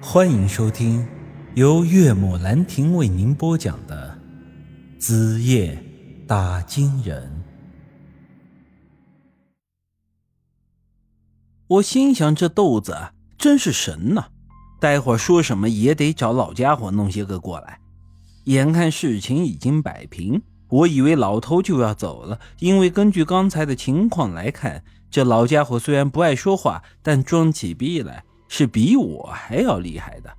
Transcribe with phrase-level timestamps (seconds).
[0.00, 1.06] 欢迎收听
[1.54, 4.18] 由岳母兰亭为您播讲的
[5.00, 5.82] 《子夜
[6.26, 7.22] 打金人》。
[11.66, 12.94] 我心想，这豆子
[13.38, 14.26] 真是神呐！
[14.78, 17.80] 待会儿说什么也得找老家伙弄些个过来。
[18.44, 28.24] 眼看事情已经摆平，我以为老头就要走了，因为根据刚才的情况来看，这老家伙虽然不爱说话，但装起逼来。
[28.48, 30.36] 是比我还要厉害的，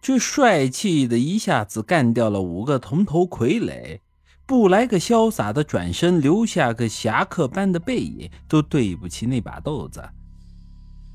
[0.00, 4.00] 这帅气的一下子干掉了五个铜头傀儡，
[4.46, 10.02] 不来个潇洒的转身，留下个侠客般的背影，都对不起那把豆子。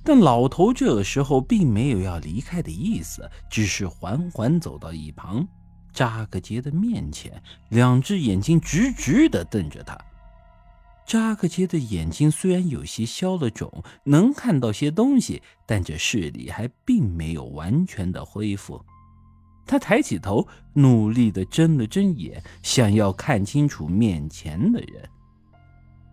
[0.03, 5.47] 但老头这个时候并没有要离开的意思，只是缓缓走到一旁，
[5.93, 9.97] 扎个杰的面前，两只眼睛直直的瞪着他。
[11.11, 18.81] 扎克杰的眼睛虽然有些消了肿，能看到些东西，但这视力还并没有完全的恢复。
[19.67, 25.09] 他抬起头，努力的睁了睁眼，想要看清楚面前的人。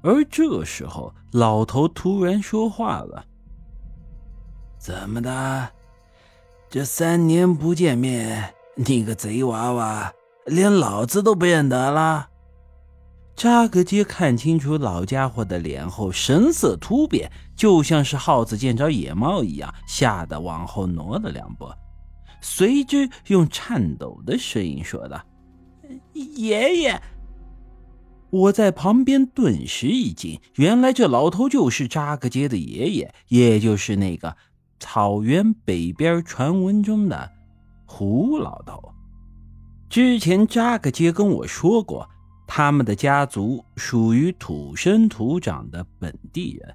[0.03, 3.25] 而这时候，老头突然说话了
[4.81, 5.71] ：“怎么的？
[6.69, 10.13] 这三年不见面，你个贼娃娃，
[10.45, 12.31] 连老子都不认得了？”
[13.39, 21.69] 扎格杰看清楚老家伙的脸后，神色突变，就像是耗子见着野猫一样，吓得往后挪了两步，
[22.41, 25.25] 随之用颤抖的声音说道
[26.15, 27.01] ：“爷爷。”
[28.31, 34.37] 我在旁边顿时一惊，原来这老头就是扎格杰的爷爷，也就是那个
[34.81, 37.31] 草原北边传闻中的
[37.87, 38.83] 胡老头。
[39.89, 42.11] 之前扎格杰跟我说过。
[42.51, 46.75] 他们的家族属于土生土长的本地人，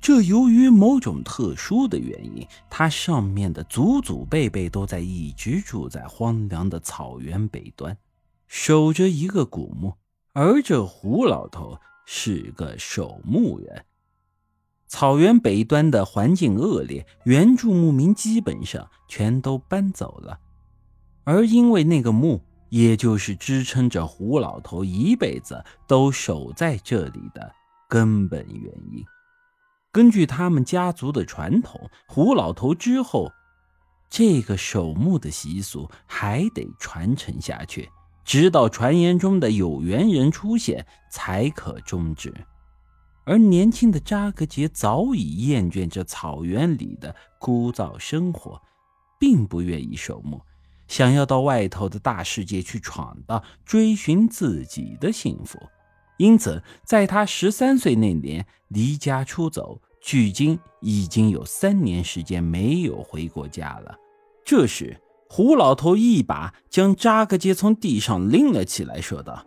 [0.00, 7.96] 这由于某种特殊的原因，他上面的祖祖辈辈都在一直住在荒凉的草原北端，
[8.48, 9.94] 守着一个古墓。
[10.32, 13.84] 而这胡老头是个守墓人。
[14.88, 20.40] 草原北端的环境恶劣，原住牧民基本上全都搬走了，
[21.22, 22.42] 而因为那个墓。
[22.70, 27.52] 也就是支撑着胡老头一辈子都守在这里的
[27.88, 29.04] 根本原因。
[29.92, 33.30] 根据他们家族的传统，胡老头之后，
[34.08, 37.90] 这个守墓的习俗还得传承下去，
[38.24, 42.32] 直到传言中的有缘人出现才可终止。
[43.24, 48.60] 而年轻的扎格杰早已厌倦这草原里的枯燥生活，
[49.18, 50.40] 并不愿意守墓。
[50.90, 55.56] 想要到外头的大世界去闯荡，追寻自己的幸福，
[56.18, 63.96] 因此在他十三岁那年离家出走，距今已经有三年时间没有回过家了。
[64.44, 69.46] 这时，胡老头一把将扎克杰从地上拎了起来，说道：“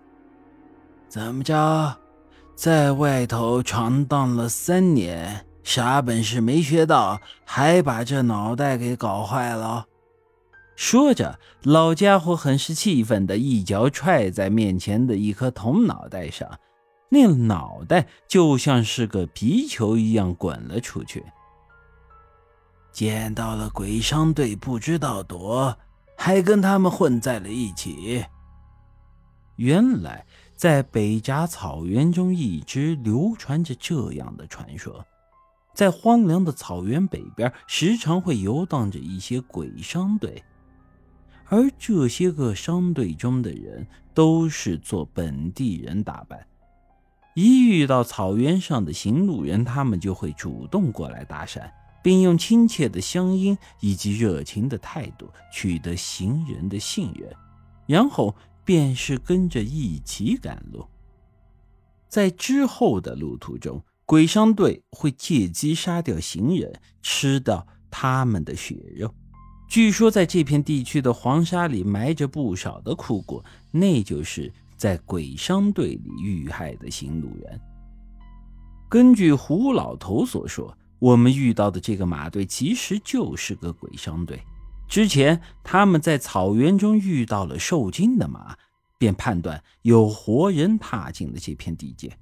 [1.10, 1.98] 怎么着，
[2.56, 9.88] 在外头闯荡了三年，啥本事没学到，还把这脑袋给搞坏了？”
[10.76, 16.60] 说着，老家伙很是气愤的一脚踹在面前的一颗铜脑袋上，
[17.10, 21.24] 那脑袋就像是个皮球一样滚了出去。
[22.92, 25.78] 见到了鬼商队不知道躲，
[26.18, 28.26] 还跟他们混在了一起。
[29.58, 35.06] 原来，在北闸草原中一直流传着这样的传说：
[35.76, 40.44] 在荒凉的草原北边，时常会游荡着一些鬼商队。
[41.50, 46.48] 而这些个商队中的人都是做本地人打扮，
[47.36, 51.70] 一遇到草原上的行路人，他们就会主动过来搭讪，
[52.02, 57.32] 并用亲切的乡音以及热情的态度取得行人的信任，
[57.86, 60.88] 然后便是跟着一起赶路。
[62.08, 69.14] 在之后的路途中，鬼商队会借机杀掉行人，吃掉他们的血肉。
[69.68, 77.60] 据说，在这片地区的黄沙里埋着不少的枯骨，那就是在鬼商队里遇害的行路人。
[78.88, 84.40] 根据胡老头所说，我们遇到的这个马队其实就是个鬼商队。
[84.88, 88.56] 之前他们在草原中遇到了受惊的马，
[89.00, 92.16] 便判断有活人踏进了这片地界。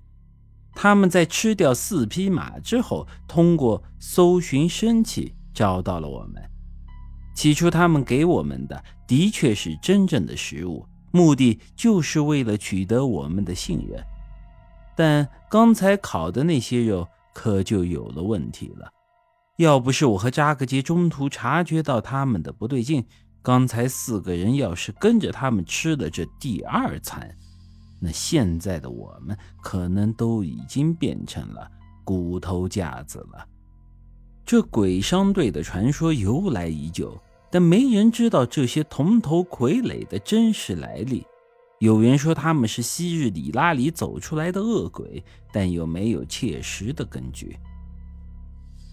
[0.73, 6.41] 他们在吃掉四匹马之后，通过搜寻身体找到了我们。
[7.41, 13.99] 起初，他们给我们的的确是真正的食物，目的就是为了取得我们的信任。
[14.95, 18.87] 但刚才烤的那些肉可就有了问题了，
[19.57, 23.03] 要不是我和扎克杰中途察觉到他们的不对劲，
[23.41, 27.35] 刚才四个人要是跟着他们吃了这第二餐，
[27.99, 31.67] 那现在的我们可能都已经变成了
[32.03, 33.47] 骨头架子了。
[34.45, 37.19] 这鬼商队的传说由来已久，
[37.51, 41.25] 但没人知道这些铜头傀儡的真实来历。
[41.79, 47.57] 有人说他们是昔日里拉里走出来的恶鬼，但又没有切实的根据。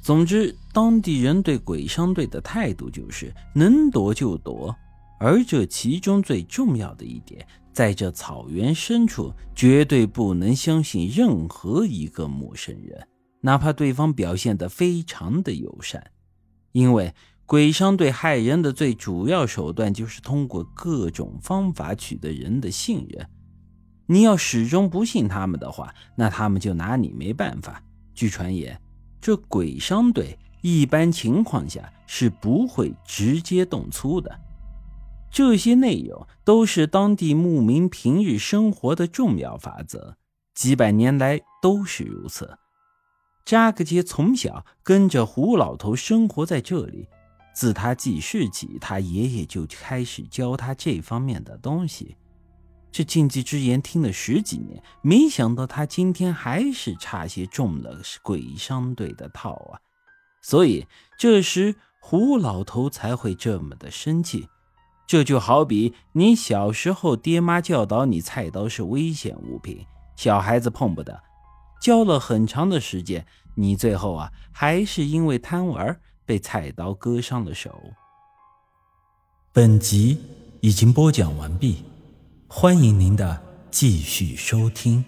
[0.03, 4.75] 总之，当地人对鬼商队的态度就是能躲就躲，
[5.21, 13.07] 而这其中最重要的一点，在这草原深处，绝对不能相信任何一个陌生人，
[13.43, 16.11] 哪怕对方表现得非常的友善，
[16.73, 17.15] 因为。
[17.49, 23.27] 鬼商队害人的最主要手段就是通过各种方法取得人的信任。
[24.05, 27.83] 你要始终不信他们的话，那他们就拿你没办法。
[28.13, 28.79] 据传言，
[29.19, 34.31] 这鬼商队一般情况下是不会直接动粗的。
[35.31, 40.15] 这些内容都是当地牧民平日生活的重要法则，
[40.55, 42.59] 几百年来都是如此。
[43.47, 47.09] 扎克杰从小跟着胡老头生活在这里。
[47.59, 52.15] 自他记事起，他爷爷就开始教他这方面的东西。
[52.93, 59.75] 这禁忌之言听了十几年，没想到他今天还是差些中了鬼商队的套啊！
[60.41, 60.87] 所以
[61.19, 64.49] 这时胡老头才会这么的生气。
[65.09, 69.85] 这就好比你小时候爹妈教导你，菜刀是危险物品，
[70.15, 71.21] 小孩子碰不得。
[71.83, 73.27] 教了很长的时间，
[73.57, 76.01] 你最后啊，还是因为贪玩。
[76.29, 77.83] 被菜刀割伤了手。
[79.51, 80.21] 本集
[80.61, 81.83] 已经播讲完毕，
[82.47, 83.41] 欢迎您的
[83.71, 85.03] 继续收听。